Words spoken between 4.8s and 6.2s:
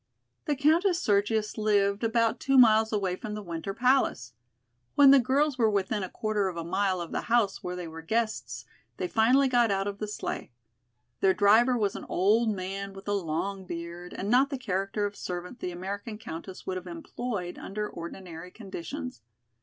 When the girls were within a